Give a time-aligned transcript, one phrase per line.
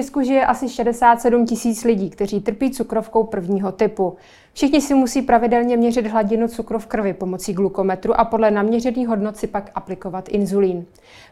[0.00, 4.16] Česku žije asi 67 tisíc lidí, kteří trpí cukrovkou prvního typu.
[4.52, 9.36] Všichni si musí pravidelně měřit hladinu cukru v krvi pomocí glukometru a podle naměřených hodnot
[9.36, 10.86] si pak aplikovat inzulín.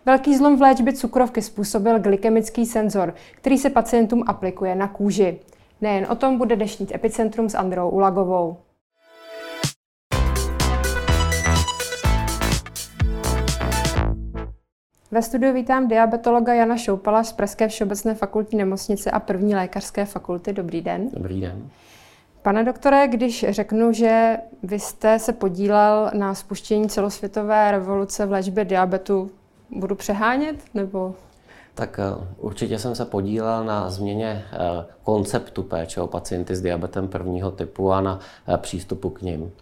[0.06, 5.38] Velký zlom v léčbě cukrovky způsobil glykemický senzor, který se pacientům aplikuje na kůži.
[5.80, 8.56] Nejen o tom bude dnešní epicentrum s Androu Ulagovou.
[15.10, 20.52] Ve studiu vítám diabetologa Jana Šoupala z Pražské všeobecné fakultní nemocnice a první lékařské fakulty.
[20.52, 21.08] Dobrý den.
[21.12, 21.68] Dobrý den.
[22.42, 28.64] Pane doktore, když řeknu, že vy jste se podílel na spuštění celosvětové revoluce v léčbě
[28.64, 29.30] diabetu,
[29.70, 31.14] budu přehánět nebo
[31.78, 34.58] tak eh, určitě jsem se podílel na změně eh,
[35.02, 39.52] konceptu péče o pacienty s diabetem prvního typu a na eh, přístupu k ním.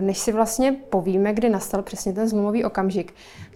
[0.00, 3.14] Než si vlastně povíme, kdy nastal přesně ten zlomový okamžik,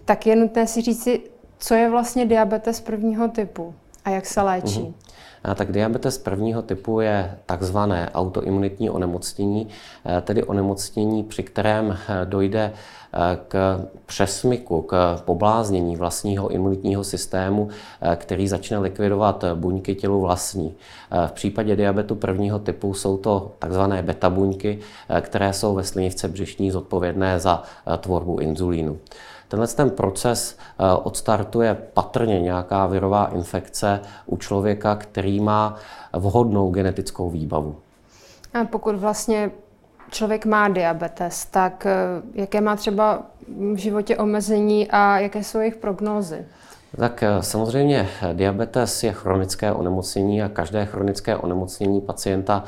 [0.09, 1.21] tak je nutné si říci,
[1.57, 3.73] co je vlastně diabetes prvního typu
[4.05, 4.79] a jak se léčí.
[4.79, 5.55] Mm-hmm.
[5.55, 9.67] Tak diabetes prvního typu je takzvané autoimunitní onemocnění,
[10.21, 12.73] tedy onemocnění, při kterém dojde
[13.47, 17.69] k přesmyku, k pobláznění vlastního imunitního systému,
[18.15, 20.75] který začne likvidovat buňky tělu vlastní.
[21.27, 24.79] V případě diabetu prvního typu jsou to takzvané beta buňky,
[25.21, 27.63] které jsou ve slinivce břišní zodpovědné za
[27.99, 28.97] tvorbu inzulínu.
[29.49, 30.57] Tenhle ten proces
[31.03, 35.75] odstartuje patrně nějaká virová infekce u člověka, který má
[36.13, 37.75] vhodnou genetickou výbavu.
[38.53, 39.51] A pokud vlastně
[40.11, 41.95] člověk má diabetes, tak eh,
[42.33, 43.21] jaké má třeba
[43.73, 46.45] v životě omezení a jaké jsou jejich prognózy?
[46.97, 52.63] Tak eh, samozřejmě eh, diabetes je chronické onemocnění a každé chronické onemocnění pacienta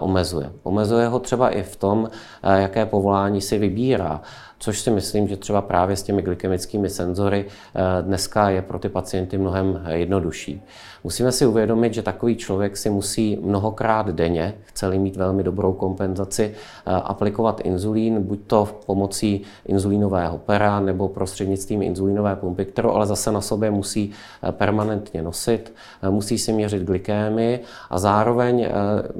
[0.00, 0.50] omezuje.
[0.62, 2.10] Omezuje ho třeba i v tom,
[2.42, 4.20] jaké povolání si vybírá
[4.58, 8.88] což si myslím, že třeba právě s těmi glykemickými senzory eh, dneska je pro ty
[8.88, 10.62] pacienty mnohem jednodušší.
[11.04, 16.54] Musíme si uvědomit, že takový člověk si musí mnohokrát denně, chceli mít velmi dobrou kompenzaci,
[16.54, 23.32] eh, aplikovat inzulín, buď to pomocí inzulínového pera nebo prostřednictvím inzulínové pumpy, kterou ale zase
[23.32, 24.10] na sobě musí
[24.42, 25.74] eh, permanentně nosit,
[26.10, 28.68] musí si měřit glykémy a zároveň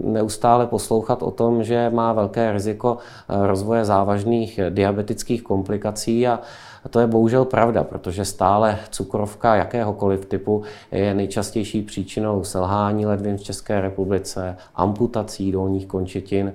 [0.04, 2.98] neustále poslouchat o tom, že má velké riziko
[3.28, 6.40] rozvoje závažných diabetických psychických komplikací a
[6.90, 10.62] to je bohužel pravda, protože stále cukrovka jakéhokoliv typu
[10.92, 16.52] je nejčastější příčinou selhání ledvin v České republice, amputací dolních končetin,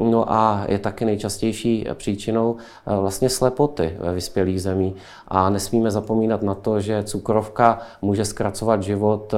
[0.00, 4.94] No a je taky nejčastější příčinou eh, vlastně slepoty ve vyspělých zemí.
[5.28, 9.34] A nesmíme zapomínat na to, že cukrovka může zkracovat život,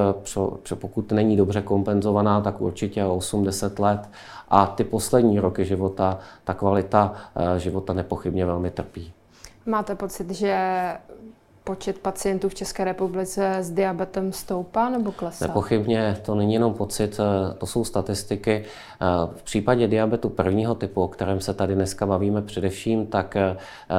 [0.70, 4.00] eh, pokud není dobře kompenzovaná, tak určitě o 8-10 let.
[4.48, 9.12] A ty poslední roky života, ta kvalita eh, života nepochybně velmi trpí.
[9.66, 10.56] Máte pocit, že
[11.68, 15.46] počet pacientů v České republice s diabetem stoupá nebo klesá?
[15.46, 18.64] Nepochybně to není jenom pocit, eh, to jsou statistiky.
[18.64, 19.06] Eh,
[19.36, 23.56] v případě diabetu prvního typu, o kterém se tady dneska bavíme především, tak eh,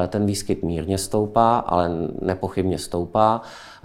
[0.08, 1.90] ten výskyt mírně stoupá, ale
[2.22, 3.40] nepochybně stoupá.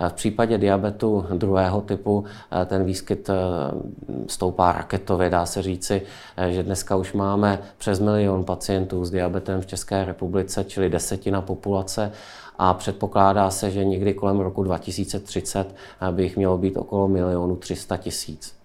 [0.10, 2.24] V případě diabetu druhého typu
[2.66, 3.30] ten výskyt
[4.28, 6.02] stoupá raketově, dá se říci,
[6.50, 12.12] že dneska už máme přes milion pacientů s diabetem v České republice, čili desetina populace
[12.60, 15.76] a předpokládá se, že někdy kolem roku 2030
[16.12, 18.56] by jich mělo být okolo milionu 300 tisíc.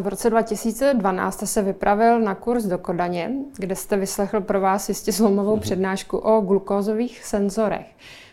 [0.00, 4.88] V roce 2012 jste se vypravil na kurz do Kodaně, kde jste vyslechl pro vás
[4.88, 5.60] jistě zlomovou mm-hmm.
[5.60, 7.86] přednášku o glukózových senzorech.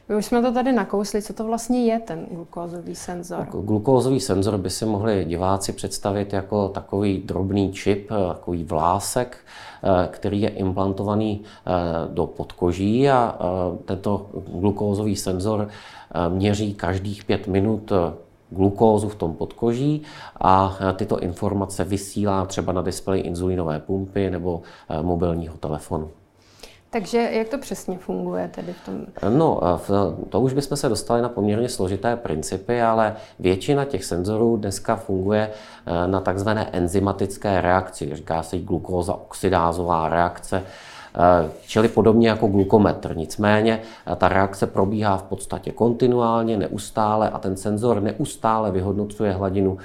[0.10, 3.48] My už jsme to tady nakousli, co to vlastně je ten glukózový senzor?
[3.52, 9.38] Glukózový senzor by si mohli diváci představit jako takový drobný čip, takový vlásek,
[9.84, 11.72] eh, který je implantovaný eh,
[12.14, 14.30] do podkoží a eh, tento
[14.60, 15.68] glukózový senzor
[16.30, 17.92] měří každých pět minut
[18.50, 20.02] glukózu v tom podkoží
[20.42, 24.62] a tyto informace vysílá třeba na displeji inzulínové pumpy nebo
[25.02, 26.10] mobilního telefonu.
[26.90, 29.06] Takže jak to přesně funguje tedy v tom?
[29.38, 29.60] No,
[30.30, 35.50] to už bychom se dostali na poměrně složité principy, ale většina těch senzorů dneska funguje
[35.86, 38.16] eh, na takzvané enzymatické reakci.
[38.16, 43.18] Říká se jí glukóza oxidázová reakce, eh, čili podobně jako glukometr.
[43.18, 43.82] Nicméně
[44.12, 49.78] eh, ta reakce probíhá v podstatě kontinuálně, neustále a ten senzor neustále vyhodnocuje hladinu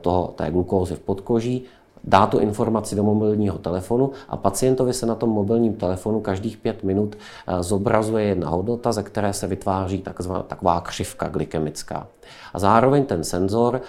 [0.00, 1.66] toho, té glukózy v podkoží
[2.04, 6.84] dá tu informaci do mobilního telefonu a pacientovi se na tom mobilním telefonu každých pět
[6.84, 12.06] minut eh, zobrazuje jedna hodnota, ze které se vytváří takzvaná, taková křivka glykemická.
[12.54, 13.80] A zároveň ten senzor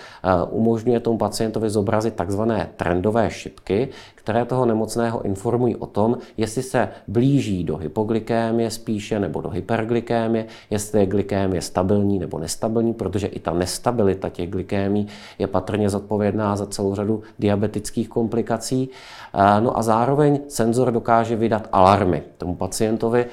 [0.50, 6.90] umožňuje tomu pacientovi zobrazit takzvané trendové šipky, které toho nemocného informují o tom, jestli se
[7.08, 13.40] blíží do hypoglykémie spíše nebo do hyperglykémie, jestli je glykémie stabilní nebo nestabilní, protože i
[13.40, 15.08] ta nestabilita těch glykémí
[15.40, 18.90] je patrně zodpovědná za celou řadu diabetických komplikací.
[19.60, 23.26] No a zároveň senzor dokáže vydat alarmy tomu pacientovi,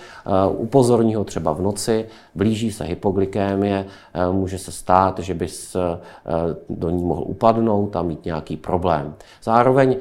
[0.49, 3.87] upozorní ho třeba v noci, blíží se hypoglykémie,
[4.33, 5.47] může se stát, že by
[6.71, 9.15] do ní mohl upadnout a mít nějaký problém.
[9.43, 9.97] Zároveň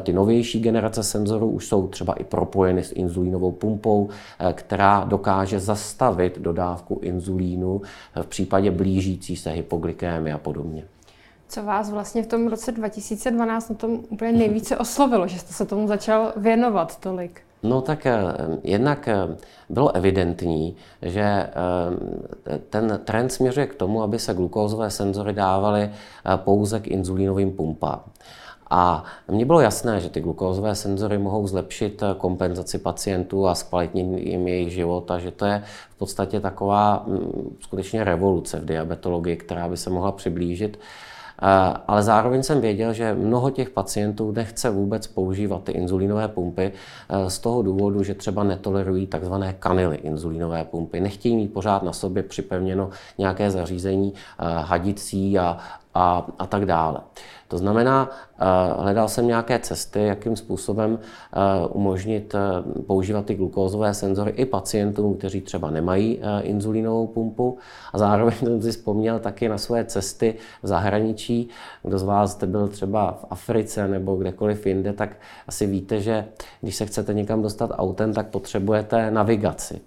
[0.00, 4.08] ty novější generace senzorů už jsou třeba i propojeny s inzulínovou pumpou,
[4.52, 7.82] která dokáže zastavit dodávku inzulínu
[8.22, 10.84] v případě blížící se hypoglykémie a podobně.
[11.54, 15.66] Co vás vlastně v tom roce 2012 na tom úplně nejvíce oslovilo, že jste se
[15.66, 17.40] tomu začal věnovat tolik?
[17.62, 18.22] No tak eh,
[18.62, 19.36] jednak eh,
[19.68, 25.90] bylo evidentní, že eh, ten trend směřuje k tomu, aby se glukózové senzory dávaly
[26.36, 28.00] pouze k inzulínovým pumpám.
[28.70, 34.48] A mně bylo jasné, že ty glukózové senzory mohou zlepšit kompenzaci pacientů a zkvalitnit jim
[34.48, 39.68] jejich život a že to je v podstatě taková mm, skutečně revoluce v diabetologii, která
[39.68, 40.78] by se mohla přiblížit
[41.88, 46.72] ale zároveň jsem věděl, že mnoho těch pacientů nechce vůbec používat ty inzulínové pumpy
[47.08, 51.00] e, z toho důvodu, že třeba netolerují takzvané kanily inzulínové pumpy.
[51.00, 55.58] Nechtějí mít pořád na sobě připevněno nějaké zařízení e, hadicí a,
[55.94, 57.00] a, a tak dále.
[57.48, 58.44] To znamená, eh,
[58.82, 65.14] hledal jsem nějaké cesty, jakým způsobem eh, umožnit eh, používat ty glukózové senzory i pacientům,
[65.14, 67.58] kteří třeba nemají inzulínovou pumpu.
[67.92, 71.48] A zároveň jsem si vzpomněl taky na své cesty v zahraničí.
[71.82, 75.16] Kdo z vás jste byl třeba v Africe nebo kdekoliv jinde, tak
[75.48, 76.24] asi víte, že
[76.60, 79.80] když se chcete někam dostat autem, tak potřebujete navigaci.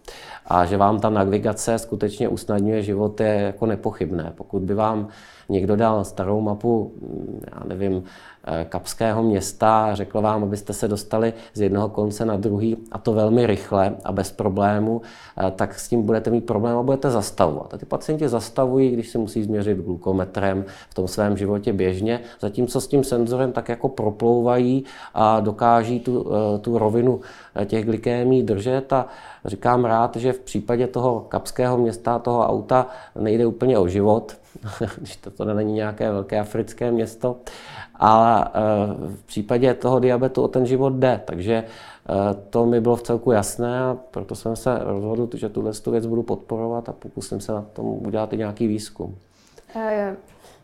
[0.46, 4.34] A že vám ta navigace skutečně usnadňuje život je jako nepochybné.
[4.36, 5.08] Pokud by vám
[5.50, 8.04] někdo dal starou mapu, mm, já nevím,
[8.48, 12.98] eh, kapského města a řekl vám, abyste se dostali z jednoho konce na druhý a
[12.98, 15.02] to velmi rychle a bez problému,
[15.38, 17.74] eh, tak s tím budete mít problém a budete zastavovat.
[17.74, 22.82] A ty pacienti zastavují, když si musí změřit glukometrem v tom svém životě běžně, zatímco
[22.82, 24.84] s tím senzorem tak jako proplouvají
[25.14, 27.20] a dokáží tu, eh, tu rovinu
[27.66, 29.08] těch glykémí držet a
[29.46, 32.88] říkám rád, že v případě toho kapského města, toho auta
[33.20, 34.38] nejde úplně o život,
[34.98, 37.38] když to, to není nějaké velké africké město,
[37.96, 38.46] ale
[39.16, 42.14] v případě toho diabetu o ten život jde, takže eh,
[42.50, 46.24] to mi bylo v celku jasné a proto jsem se rozhodl, že tuhle věc budu
[46.24, 49.16] podporovat a pokusím se na tom udělat i nějaký výzkum.
[49.76, 50.16] Eh,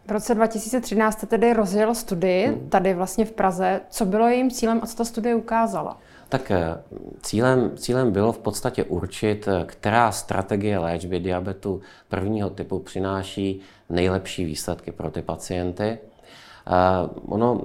[0.08, 2.70] v roce 2013 jste tedy rozjel studii hmm.
[2.70, 3.82] tady vlastně v Praze.
[3.90, 5.98] Co bylo jejím cílem a co ta studie ukázala?
[6.30, 6.78] Tak eh,
[7.22, 13.62] cílem, cílem bylo v podstatě určit, která strategie léčby diabetu prvního typu přináší
[13.94, 15.98] nejlepší výsledky pro ty pacienty.
[17.28, 17.62] Ono,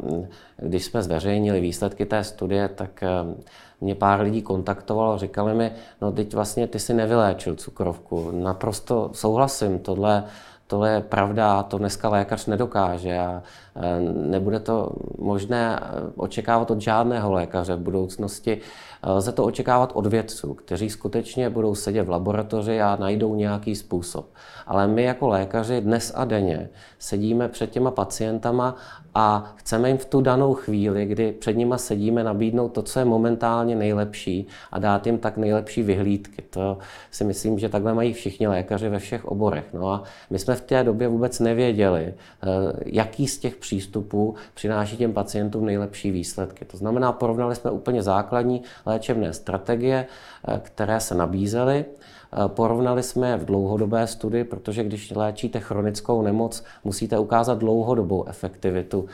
[0.56, 3.34] když jsme zveřejnili výsledky té studie, tak uh,
[3.80, 8.30] mě pár lidí kontaktovalo, říkali mi, no teď vlastně ty si nevyléčil cukrovku.
[8.30, 10.24] Naprosto souhlasím, tohle
[10.68, 13.42] tohle je pravda, to dneska lékař nedokáže a
[13.76, 15.80] e, nebude to možné
[16.16, 18.60] očekávat od žádného lékaře v budoucnosti.
[19.02, 23.76] E, lze to očekávat od vědců, kteří skutečně budou sedět v laboratoři a najdou nějaký
[23.76, 24.26] způsob.
[24.66, 26.68] Ale my jako lékaři dnes a denně
[26.98, 28.76] sedíme před těma pacientama
[29.20, 33.04] a chceme jim v tu danou chvíli, kdy před nima sedíme, nabídnout to, co je
[33.04, 36.42] momentálně nejlepší a dát jim tak nejlepší vyhlídky.
[36.50, 36.78] To
[37.10, 39.64] si myslím, že takhle mají všichni lékaři ve všech oborech.
[39.72, 42.46] No a my jsme v té době vůbec nevěděli, eh,
[42.86, 46.64] jaký z těch přístupů přináší těm pacientům nejlepší výsledky.
[46.64, 50.06] To znamená, porovnali jsme úplně základní léčebné strategie,
[50.48, 51.84] eh, které se nabízely.
[52.32, 58.24] Eh, porovnali jsme je v dlouhodobé studii, protože když léčíte chronickou nemoc, musíte ukázat dlouhodobou
[58.28, 59.06] efektivitu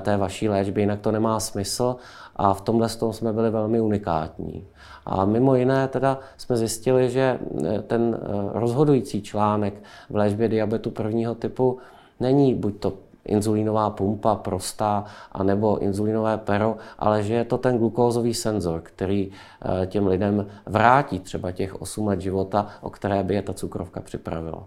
[0.00, 1.96] té vaší léčby, jinak to nemá smysl
[2.36, 4.66] a v tomhle tom jsme byli velmi unikátní.
[5.06, 10.90] A mimo jiné teda jsme zjistili, že eh, ten eh, rozhodující článek v léčbě diabetu
[10.90, 11.78] prvního typu
[12.20, 12.92] není buď to
[13.24, 19.86] inzulínová pumpa prostá, anebo inzulínové pero, ale že je to ten glukózový senzor, který eh,
[19.86, 24.66] těm lidem vrátí třeba těch 8 let života, o které by je ta cukrovka připravila.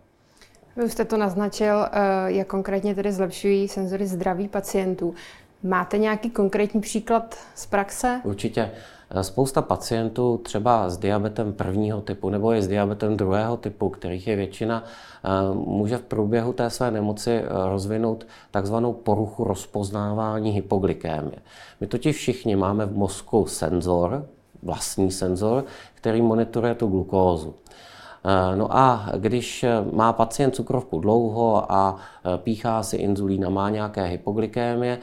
[0.76, 1.86] Vy už jste to naznačil,
[2.26, 5.14] jak konkrétně tedy zlepšují senzory zdraví pacientů.
[5.64, 8.22] Máte nějaký konkrétní příklad z praxe?
[8.24, 8.72] Určitě.
[9.22, 14.36] Spousta pacientů třeba s diabetem prvního typu nebo i s diabetem druhého typu, kterých je
[14.36, 21.38] většina, eh, může v průběhu té své nemoci eh, rozvinout takzvanou poruchu rozpoznávání hypoglykémie.
[21.82, 24.26] My totiž všichni máme v mozku senzor,
[24.64, 27.54] vlastní senzor, který monitoruje tu glukózu.
[28.56, 31.98] No a když má pacient cukrovku dlouho a
[32.38, 35.00] píchá si inzulín a má nějaké hypoglykémie,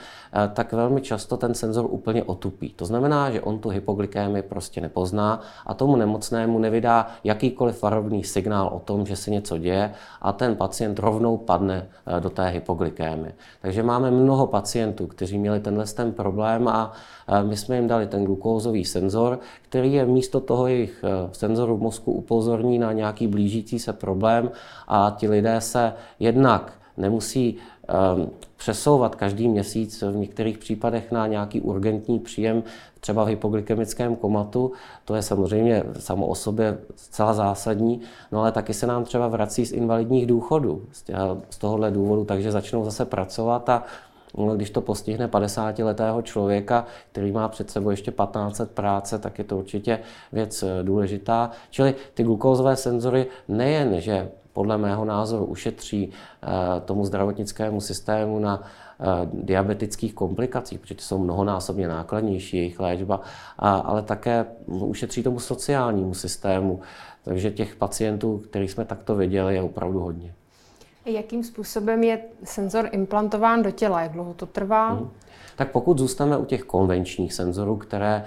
[0.55, 2.73] tak velmi často ten senzor úplně otupí.
[2.77, 8.71] To znamená, že on tu hypoglykémii prostě nepozná a tomu nemocnému nevydá jakýkoliv varovný signál
[8.75, 11.89] o tom, že se něco děje a ten pacient rovnou padne
[12.21, 13.33] do té hypoglykémie.
[13.63, 16.93] Takže máme mnoho pacientů, kteří měli tenhle ten problém a
[17.43, 21.83] my jsme jim dali ten glukózový senzor, který je místo toho jejich eh, senzoru v
[21.83, 24.51] mozku upozorní na nějaký blížící se problém
[24.89, 27.57] a ti lidé se jednak nemusí
[27.89, 32.63] ehm, přesouvat každý měsíc v některých případech na nějaký urgentní příjem,
[33.01, 34.73] třeba v hypoglykemickém komatu.
[35.05, 38.01] To je samozřejmě samo o sobě zcela zásadní,
[38.33, 40.83] no ale taky se nám třeba vrací z invalidních důchodů
[41.51, 43.85] z tohohle důvodu, takže začnou zase pracovat a
[44.39, 49.39] No, když to postihne 50-letého člověka, který má před sebou ještě 15 let práce, tak
[49.39, 49.99] je to určitě
[50.33, 51.51] věc eh, důležitá.
[51.71, 56.11] Čili ty glukózové senzory nejen, že podle mého názoru ušetří
[56.43, 56.47] eh,
[56.81, 63.21] tomu zdravotnickému systému na eh, diabetických komplikacích, protože ty jsou mnohonásobně nákladnější, jejich léčba,
[63.59, 66.81] ale také ušetří tomu sociálnímu systému.
[67.25, 70.35] Takže těch pacientů, kterých jsme takto viděli, je opravdu hodně.
[71.07, 74.03] Jakým způsobem je senzor implantován do těla?
[74.03, 74.91] Jak dlouho to trvá?
[74.91, 75.11] Hmm.
[75.57, 78.25] Tak pokud zůstaneme u těch konvenčních senzorů, které e,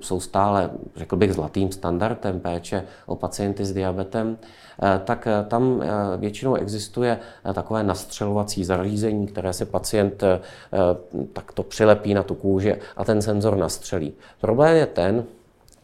[0.00, 4.38] jsou stále, řekl bych, zlatým standardem péče o pacienty s diabetem,
[4.82, 7.18] e, tak e, tam e, většinou existuje
[7.50, 10.40] e, takové nastřelovací zařízení, které se pacient e,
[11.32, 14.12] takto přilepí na tu kůži a ten senzor nastřelí.
[14.40, 15.24] Problém je ten,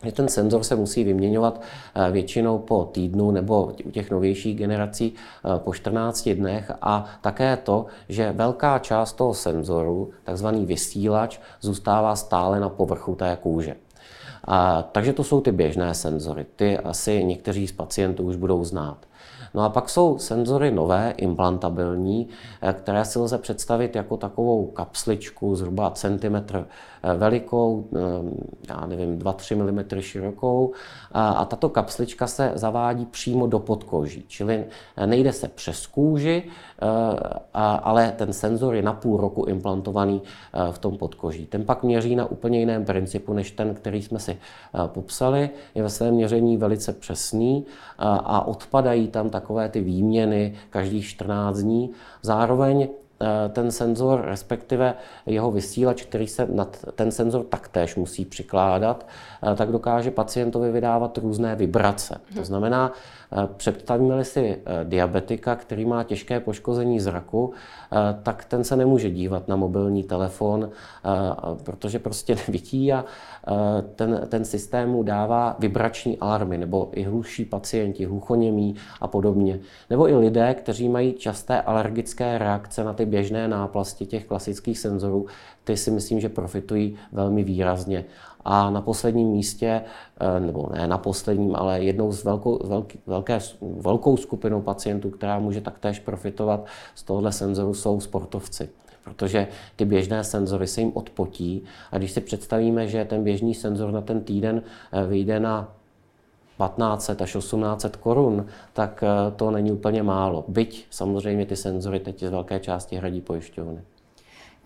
[0.05, 1.61] že ten senzor se musí vyměňovat
[1.95, 7.57] eh, většinou po týdnu nebo u těch novějších generací eh, po 14 dnech a také
[7.57, 13.76] to, že velká část toho senzoru, takzvaný vysílač, zůstává stále na povrchu té kůže.
[14.45, 16.47] A, takže to jsou ty běžné senzory.
[16.57, 19.08] Ty asi někteří z pacientů už budou znát.
[19.55, 22.28] No a pak jsou senzory nové, implantabilní,
[22.62, 26.67] eh, které si lze představit jako takovou kapsličku zhruba centimetr
[27.02, 27.99] eh, velikou, eh,
[28.69, 30.73] já nevím, 2-3 mm širokou
[31.12, 34.64] a tato kapslička se zavádí přímo do podkoží, čili
[35.07, 36.43] nejde se přes kůži,
[37.55, 40.23] ale ten senzor je na půl roku implantovaný
[40.71, 41.47] v tom podkoží.
[41.47, 44.38] Ten pak měří na úplně jiném principu, než ten, který jsme si
[44.87, 45.50] popsali.
[45.75, 47.67] Je ve svém měření velice přesný
[47.99, 51.90] a odpadají tam takové ty výměny každých 14 dní.
[52.23, 52.88] Zároveň
[53.48, 54.94] ten senzor, respektive
[55.26, 59.06] jeho vysílač, který se na ten senzor taktéž musí přikládat,
[59.42, 62.20] eh, tak dokáže pacientovi vydávat různé vibrace.
[62.37, 62.92] To znamená,
[63.32, 67.52] eh, představíme-li si diabetika, který má těžké poškození zraku,
[68.22, 70.70] tak ten se nemůže dívat na mobilní telefon,
[71.62, 73.04] protože prostě nevidí a
[73.96, 79.60] ten, ten systém mu dává vibrační alarmy, nebo i hluší pacienti, hluchoněmí a podobně.
[79.90, 85.27] Nebo i lidé, kteří mají časté alergické reakce na ty běžné náplasti těch klasických senzorů,
[85.65, 88.05] ty si myslím, že profitují velmi výrazně.
[88.45, 89.83] A na posledním místě,
[90.21, 95.38] eh, nebo ne na posledním, ale jednou z velkou, velký, velké, velkou skupinou pacientů, která
[95.38, 98.69] může taktéž profitovat z tohohle senzoru, jsou sportovci
[99.05, 103.93] protože ty běžné senzory se jim odpotí a když si představíme, že ten běžný senzor
[103.93, 104.62] na ten týden
[104.93, 105.77] eh, vyjde na
[106.59, 110.45] 1500 až 1800 korun, tak eh, to není úplně málo.
[110.49, 113.81] Byť samozřejmě ty senzory teď z velké části hradí pojišťovny.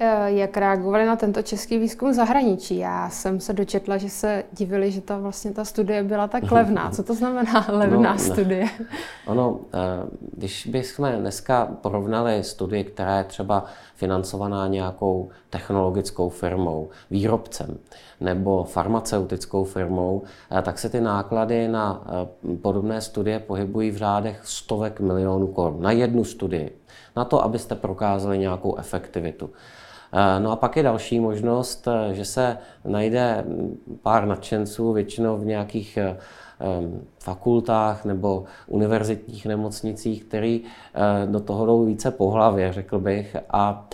[0.05, 2.79] Eh, jak reagovali na tento český výzkum zahraničí?
[2.79, 6.91] Já jsem se dočetla, že se divili, že ta vlastně ta studie byla tak levná.
[6.91, 8.69] Co to znamená levná no, studie?
[9.27, 9.79] Ono, eh,
[10.37, 17.79] když bychom dneska porovnali studii, která je třeba financovaná nějakou technologickou firmou, výrobcem
[18.21, 22.05] nebo farmaceutickou firmou, eh, tak se ty náklady na
[22.63, 26.79] podobné studie pohybují v řádech stovek milionů korun na jednu studii.
[27.17, 29.51] Na to, abyste prokázali nějakou efektivitu.
[30.15, 33.45] Eh, no a pak je další možnost, eh, že se najde
[34.03, 36.17] pár nadšenců, většinou v nějakých eh,
[37.19, 40.63] fakultách nebo univerzitních nemocnicích, který
[41.27, 43.89] do toho jdou více po hlavě, řekl bych, a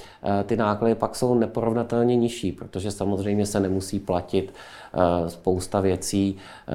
[0.47, 4.53] ty náklady pak jsou neporovnatelně nižší, protože samozřejmě se nemusí platit
[4.95, 6.37] Eh, spousta věcí
[6.69, 6.73] eh,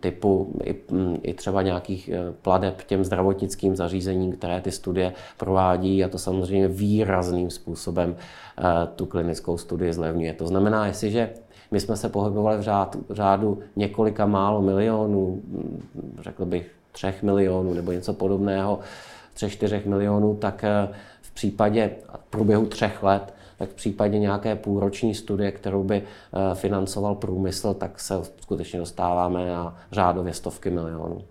[0.00, 0.74] typu i,
[1.22, 6.68] i třeba nějakých eh, pladeb těm zdravotnickým zařízením, které ty studie provádí a to samozřejmě
[6.68, 8.16] výrazným způsobem
[8.96, 10.32] tu klinickou studii zlevňuje.
[10.34, 11.30] To znamená, jestliže
[11.70, 15.42] my jsme se pohybovali v řádu, v řádu několika málo milionů,
[16.20, 18.78] řekl bych třech milionů nebo něco podobného,
[19.34, 20.64] třech, čtyřech milionů, tak
[21.22, 26.54] v případě v průběhu třech let tak v případě nějaké půlroční studie, kterou by eh,
[26.54, 31.22] financoval průmysl, tak se skutečně dostáváme na řádově stovky milionů.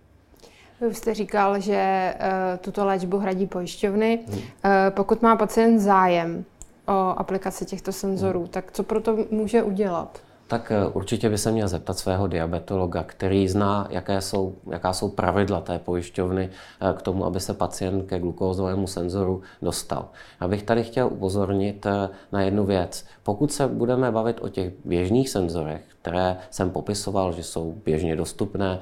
[0.81, 2.13] Vy jste říkal, že
[2.61, 4.19] tuto léčbu hradí pojišťovny.
[4.27, 4.41] Hmm.
[4.89, 6.45] Pokud má pacient zájem
[6.87, 8.49] o aplikaci těchto senzorů, hmm.
[8.49, 10.19] tak co pro to může udělat?
[10.49, 15.09] Tak eh, určitě by se měl zeptat svého diabetologa, který zná, jaké jsou, jaká jsou
[15.09, 20.09] pravidla té pojišťovny eh, k tomu, aby se pacient ke glukózovému senzoru dostal.
[20.41, 23.05] Já bych tady chtěl upozornit eh, na jednu věc.
[23.23, 28.79] Pokud se budeme bavit o těch běžných senzorech, které jsem popisoval, že jsou běžně dostupné,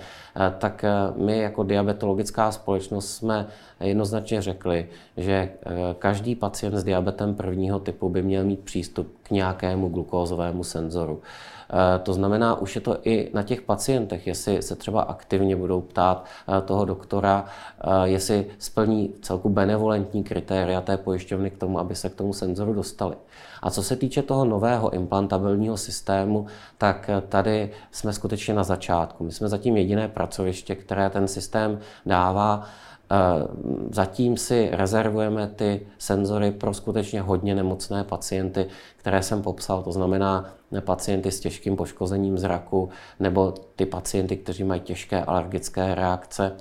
[0.58, 3.48] tak my jako diabetologická společnost jsme
[3.80, 5.50] jednoznačně řekli, že
[6.00, 11.22] každý pacient s diabetem prvního typu by měl mít přístup k nějakému glukózovému senzoru.
[11.70, 15.82] Eh, to znamená, už je to i na těch pacientech, jestli se třeba aktivně budou
[15.82, 21.96] ptát eh, toho doktora, eh, jestli splní celku benevolentní kritéria té pojišťovny k tomu, aby
[21.96, 23.16] se k tomu senzoru dostali.
[23.62, 26.46] A co se týče toho nového implantabilního systému,
[26.78, 29.24] tak tady jsme skutečně na začátku.
[29.24, 32.64] My jsme zatím jediné pracoviště, které ten systém dává
[33.92, 40.46] Zatím si rezervujeme ty senzory pro skutečně hodně nemocné pacienty, které jsem popsal, to znamená
[40.82, 46.52] pacienty s těžkým poškozením zraku nebo ty pacienty, kteří mají těžké alergické reakce.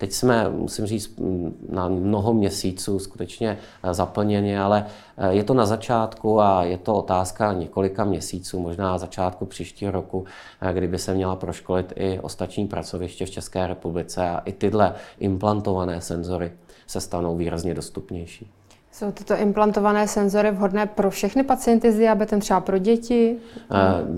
[0.00, 1.20] Teď jsme, musím říct,
[1.68, 3.58] na mnoho měsíců skutečně
[3.92, 4.86] zaplněni, ale
[5.16, 10.24] eh, je to na začátku a je to otázka několika měsíců, možná začátku příštího roku,
[10.60, 16.00] eh, kdyby se měla proškolit i ostatní pracoviště v České republice a i tyhle implantované
[16.00, 16.52] senzory
[16.86, 18.50] se stanou výrazně dostupnější.
[18.92, 23.36] Jsou tyto implantované senzory vhodné pro všechny pacienty s diabetem, třeba pro děti?
[23.72, 23.76] Eh,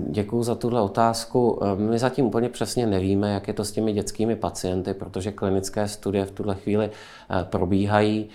[0.09, 1.59] Děkuji za tuhle otázku.
[1.63, 5.87] Eh, my zatím úplně přesně nevíme, jak je to s těmi dětskými pacienty, protože klinické
[5.87, 8.29] studie v tuhle chvíli eh, probíhají.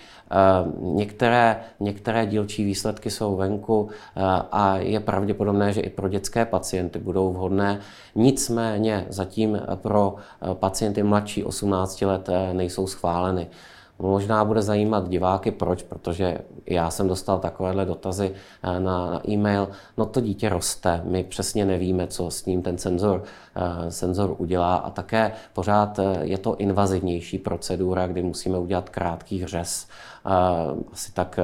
[0.81, 3.89] Některé, některé dílčí výsledky jsou venku
[4.51, 7.79] a je pravděpodobné, že i pro dětské pacienty budou vhodné.
[8.15, 10.15] Nicméně zatím pro
[10.53, 13.47] pacienty mladší 18 let nejsou schváleny.
[13.99, 16.37] Možná bude zajímat diváky, proč, protože
[16.69, 18.31] já jsem dostal takovéhle dotazy
[18.63, 19.69] eh, na e-mail.
[19.97, 23.23] No to dítě roste, my přesně nevíme, co s ním ten senzor,
[23.55, 29.45] eh, senzor udělá a také pořád eh, je to invazivnější procedura, kdy musíme udělat krátký
[29.45, 29.87] řez
[30.93, 31.39] asi tak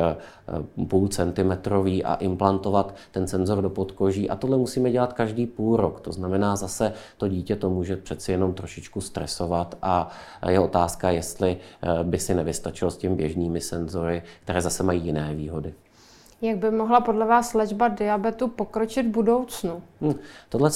[0.88, 4.29] půl centimetrový a implantovat ten senzor do podkoží.
[4.29, 5.99] A tohle musíme dělat každý půl rok.
[5.99, 10.09] To znamená zase to dítě to může přeci jenom trošičku stresovat a
[10.49, 11.57] je otázka, jestli
[12.03, 15.73] by si nevystačilo s těmi běžnými senzory, které zase mají jiné výhody.
[16.41, 19.82] Jak by mohla podle vás léčba diabetu pokročit v budoucnu?
[20.01, 20.15] Hmm.
[20.49, 20.69] Tohle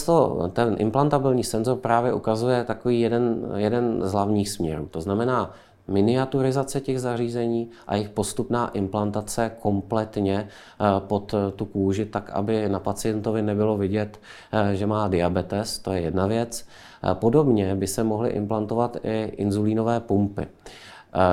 [0.53, 4.87] ten implantabilní senzor právě ukazuje takový jeden, jeden z hlavních směrů.
[4.91, 5.53] To znamená,
[5.89, 12.69] miniaturizace těch zařízení a jejich postupná implantace kompletně eh, pod eh, tu kůži, tak aby
[12.69, 14.19] na pacientovi nebylo vidět,
[14.51, 16.65] eh, že má diabetes, to je jedna věc.
[17.13, 20.47] Podobně by se mohly implantovat i inzulínové pumpy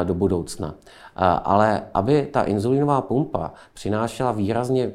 [0.04, 0.74] do budoucna.
[1.44, 4.92] Ale aby ta inzulínová pumpa přinášela výrazně,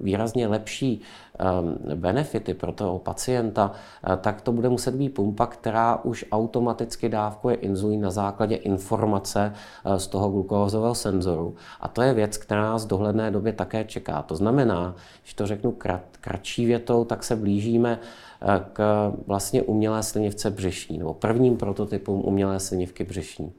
[0.00, 1.02] výrazně lepší
[1.38, 7.08] Ehm, benefity pro toho pacienta, eh, tak to bude muset být pumpa, která už automaticky
[7.08, 9.52] dávkuje inzulín na základě informace
[9.84, 11.54] eh, z toho glukózového senzoru.
[11.80, 14.22] A to je věc, která nás v dohledné době také čeká.
[14.22, 17.98] To znamená, když to řeknu krat, kratší větou, tak se blížíme
[18.42, 23.52] eh, k vlastně umělé slinivce břešní, nebo prvním prototypům umělé slinivky břešní.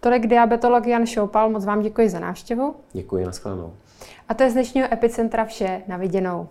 [0.00, 2.74] Tolik diabetolog Jan Šoupal, moc vám děkuji za návštěvu.
[2.92, 3.72] Děkuji, nashledanou.
[4.28, 5.82] A to je z dnešního Epicentra vše.
[5.88, 6.48] Na viděnou.